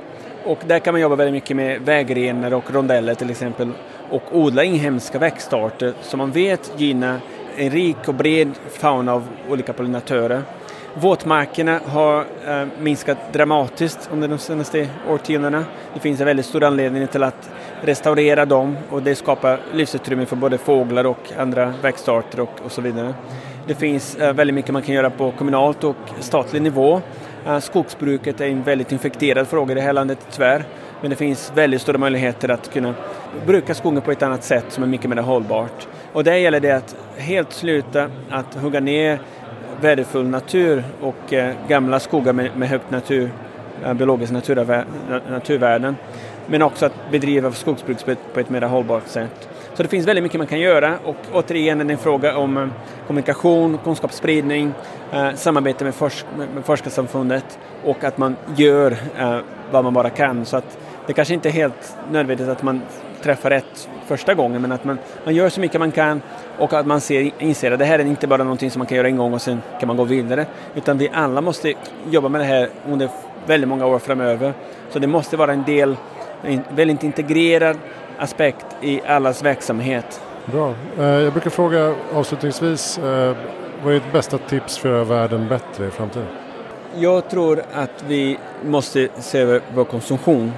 Och 0.45 0.59
där 0.67 0.79
kan 0.79 0.93
man 0.93 1.01
jobba 1.01 1.15
väldigt 1.15 1.33
mycket 1.33 1.57
med 1.57 1.81
vägrenar 1.81 2.53
och 2.53 2.73
rondeller 2.73 3.15
till 3.15 3.29
exempel 3.29 3.71
och 4.09 4.23
odla 4.31 4.63
inhemska 4.63 5.19
växtarter 5.19 5.93
som 6.01 6.17
man 6.17 6.31
vet 6.31 6.73
gynnar 6.77 7.19
en 7.57 7.71
rik 7.71 8.07
och 8.07 8.13
bred 8.13 8.51
fauna 8.69 9.13
av 9.13 9.27
olika 9.49 9.73
pollinatörer. 9.73 10.41
Våtmarkerna 10.93 11.79
har 11.85 12.25
eh, 12.47 12.67
minskat 12.79 13.17
dramatiskt 13.33 14.09
under 14.13 14.27
de 14.27 14.37
senaste 14.37 14.87
årtiondena. 15.09 15.63
Det 15.93 15.99
finns 15.99 16.19
en 16.19 16.25
väldigt 16.25 16.45
stor 16.45 16.63
anledning 16.63 17.07
till 17.07 17.23
att 17.23 17.49
restaurera 17.81 18.45
dem 18.45 18.77
och 18.89 19.03
det 19.03 19.15
skapar 19.15 19.59
livsutrymme 19.73 20.25
för 20.25 20.35
både 20.35 20.57
fåglar 20.57 21.05
och 21.05 21.31
andra 21.37 21.73
växtarter 21.81 22.39
och, 22.39 22.59
och 22.65 22.71
så 22.71 22.81
vidare. 22.81 23.13
Det 23.67 23.75
finns 23.75 24.15
eh, 24.15 24.33
väldigt 24.33 24.53
mycket 24.53 24.71
man 24.71 24.81
kan 24.81 24.95
göra 24.95 25.09
på 25.09 25.31
kommunalt 25.31 25.83
och 25.83 25.95
statlig 26.19 26.61
nivå. 26.61 27.01
Eh, 27.45 27.59
skogsbruket 27.59 28.41
är 28.41 28.45
en 28.45 28.63
väldigt 28.63 28.91
infekterad 28.91 29.47
fråga 29.47 29.71
i 29.71 29.75
det 29.75 29.81
här 29.81 29.93
landet 29.93 30.27
tyvärr. 30.31 30.63
Men 31.01 31.09
det 31.09 31.15
finns 31.15 31.51
väldigt 31.55 31.81
stora 31.81 31.97
möjligheter 31.97 32.49
att 32.49 32.73
kunna 32.73 32.93
bruka 33.45 33.73
skogen 33.73 34.01
på 34.01 34.11
ett 34.11 34.23
annat 34.23 34.43
sätt 34.43 34.65
som 34.69 34.83
är 34.83 34.87
mycket 34.87 35.09
mer 35.09 35.17
hållbart. 35.17 35.87
Och 36.13 36.23
där 36.23 36.35
gäller 36.35 36.59
det 36.59 36.71
att 36.71 36.95
helt 37.17 37.53
sluta 37.53 38.09
att 38.29 38.53
hugga 38.53 38.79
ner 38.79 39.19
värdefull 39.81 40.27
natur 40.27 40.83
och 41.01 41.33
eh, 41.33 41.55
gamla 41.67 41.99
skogar 41.99 42.33
med, 42.33 42.69
högt 42.69 42.91
natur, 42.91 43.29
eh, 43.83 43.93
biologiskt 43.93 44.33
biologiska 44.33 44.85
naturvärden. 45.29 45.95
Men 46.47 46.61
också 46.61 46.85
att 46.85 47.11
bedriva 47.11 47.51
skogsbruk 47.51 47.97
på 48.33 48.39
ett 48.39 48.49
mer 48.49 48.61
hållbart 48.61 49.07
sätt. 49.07 49.49
Så 49.75 49.83
det 49.83 49.89
finns 49.89 50.07
väldigt 50.07 50.23
mycket 50.23 50.37
man 50.37 50.47
kan 50.47 50.59
göra 50.59 50.97
och 51.03 51.15
återigen 51.33 51.81
är 51.81 51.85
det 51.85 51.93
en 51.93 51.97
fråga 51.97 52.37
om 52.37 52.57
eh, 52.57 52.67
kommunikation, 53.07 53.79
kunskapsspridning, 53.83 54.73
eh, 55.11 55.33
samarbete 55.33 55.83
med, 55.83 55.95
forsk 55.95 56.25
med 56.55 56.65
forskarsamfundet 56.65 57.59
och 57.83 58.03
att 58.03 58.17
man 58.17 58.35
gör 58.55 58.91
eh, 58.91 59.39
vad 59.71 59.83
man 59.83 59.93
bara 59.93 60.09
kan. 60.09 60.45
Så 60.45 60.57
att 60.57 60.77
det 61.07 61.13
kanske 61.13 61.33
inte 61.33 61.49
är 61.49 61.53
helt 61.53 61.97
nödvändigt 62.11 62.47
att 62.47 62.63
man 62.63 62.81
träffar 63.21 63.49
rätt 63.49 63.89
första 64.05 64.33
gången 64.33 64.61
men 64.61 64.71
att 64.71 64.83
man, 64.83 64.97
man 65.23 65.35
gör 65.35 65.49
så 65.49 65.59
mycket 65.59 65.79
man 65.79 65.91
kan 65.91 66.21
och 66.57 66.73
att 66.73 66.85
man 66.85 67.01
ser, 67.01 67.31
inser 67.39 67.71
att 67.71 67.79
det 67.79 67.85
här 67.85 67.99
är 67.99 68.05
inte 68.05 68.27
bara 68.27 68.43
någonting 68.43 68.71
som 68.71 68.79
man 68.79 68.87
kan 68.87 68.97
göra 68.97 69.07
en 69.07 69.17
gång 69.17 69.33
och 69.33 69.41
sen 69.41 69.61
kan 69.79 69.87
man 69.87 69.97
gå 69.97 70.03
vidare 70.03 70.45
utan 70.75 70.97
vi 70.97 71.09
alla 71.13 71.41
måste 71.41 71.73
jobba 72.09 72.29
med 72.29 72.41
det 72.41 72.45
här 72.45 72.69
under 72.89 73.09
väldigt 73.45 73.69
många 73.69 73.85
år 73.85 73.99
framöver. 73.99 74.53
Så 74.89 74.99
det 74.99 75.07
måste 75.07 75.37
vara 75.37 75.53
en 75.53 75.63
del, 75.63 75.95
väldigt 76.69 77.03
integrerad 77.03 77.77
aspekt 78.17 78.65
i 78.81 79.01
allas 79.01 79.43
verksamhet. 79.43 80.21
Bra. 80.45 80.73
Eh, 80.99 81.05
jag 81.05 81.33
brukar 81.33 81.49
fråga 81.49 81.95
avslutningsvis, 82.13 82.97
eh, 82.97 83.35
vad 83.83 83.93
är 83.93 83.99
ditt 83.99 84.11
bästa 84.11 84.37
tips 84.37 84.77
för 84.77 84.89
att 84.89 84.93
göra 84.93 85.03
världen 85.03 85.47
bättre 85.47 85.87
i 85.87 85.91
framtiden? 85.91 86.27
Jag 86.95 87.29
tror 87.29 87.63
att 87.73 88.03
vi 88.07 88.37
måste 88.65 89.09
se 89.19 89.39
över 89.39 89.61
vår 89.75 89.83
konsumtion 89.83 90.51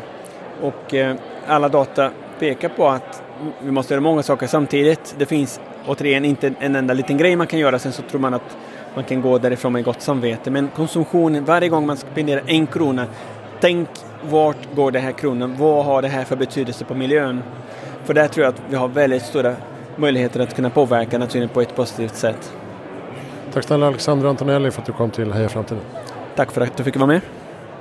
och 0.61 0.93
eh, 0.93 1.15
alla 1.47 1.69
data 1.69 2.11
pekar 2.39 2.69
på 2.69 2.87
att 2.87 3.23
vi 3.61 3.71
måste 3.71 3.93
göra 3.93 4.01
många 4.01 4.23
saker 4.23 4.47
samtidigt. 4.47 5.15
Det 5.17 5.25
finns 5.25 5.59
återigen 5.87 6.25
inte 6.25 6.53
en 6.59 6.75
enda 6.75 6.93
liten 6.93 7.17
grej 7.17 7.35
man 7.35 7.47
kan 7.47 7.59
göra, 7.59 7.79
sen 7.79 7.91
så 7.91 8.01
tror 8.01 8.21
man 8.21 8.33
att 8.33 8.57
man 8.95 9.03
kan 9.03 9.21
gå 9.21 9.37
därifrån 9.37 9.73
med 9.73 9.83
gott 9.83 10.01
samvete. 10.01 10.51
Men 10.51 10.67
konsumtionen, 10.75 11.45
varje 11.45 11.69
gång 11.69 11.85
man 11.85 11.97
spenderar 11.97 12.43
en 12.47 12.67
krona, 12.67 13.05
tänk 13.59 13.89
vart 14.23 14.75
går 14.75 14.91
den 14.91 15.01
här 15.01 15.11
kronan? 15.11 15.55
Vad 15.57 15.85
har 15.85 16.01
det 16.01 16.07
här 16.07 16.23
för 16.23 16.35
betydelse 16.35 16.85
på 16.85 16.93
miljön? 16.93 17.43
För 18.03 18.13
där 18.13 18.27
tror 18.27 18.45
jag 18.45 18.53
att 18.53 18.61
vi 18.69 18.75
har 18.75 18.87
väldigt 18.87 19.23
stora 19.23 19.55
möjligheter 19.95 20.39
att 20.39 20.55
kunna 20.55 20.69
påverka 20.69 21.17
naturen 21.17 21.49
på 21.49 21.61
ett 21.61 21.75
positivt 21.75 22.15
sätt. 22.15 22.53
Tack 23.53 23.63
snälla 23.63 23.87
Alexander 23.87 24.29
Antonelli 24.29 24.71
för 24.71 24.81
att 24.81 24.87
du 24.87 24.93
kom 24.93 25.09
till 25.09 25.33
Heja 25.33 25.49
Framtiden. 25.49 25.83
Tack 26.35 26.51
för 26.51 26.61
att 26.61 26.77
du 26.77 26.83
fick 26.83 26.95
vara 26.95 27.07
med. 27.07 27.21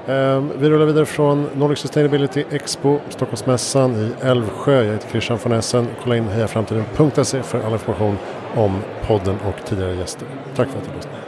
Ehm, 0.08 0.50
vi 0.58 0.70
rullar 0.70 0.86
vidare 0.86 1.06
från 1.06 1.46
Nordic 1.54 1.78
Sustainability 1.78 2.44
Expo, 2.50 2.98
Stockholmsmässan 3.08 3.94
i 3.94 4.26
Älvsjö. 4.26 4.84
Jag 4.84 4.92
heter 4.92 5.08
Christian 5.08 5.38
von 5.42 5.52
Essen. 5.52 5.86
Kolla 6.02 6.16
in 6.16 6.28
hejaframtiden.se 6.28 7.42
för 7.42 7.62
all 7.66 7.72
information 7.72 8.18
om 8.54 8.82
podden 9.06 9.36
och 9.48 9.66
tidigare 9.68 9.94
gäster. 9.94 10.28
Tack 10.56 10.68
för 10.68 10.78
att 10.78 10.84
du 10.84 10.96
lyssnade. 10.96 11.25